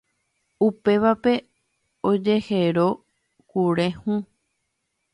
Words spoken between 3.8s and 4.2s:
hũ.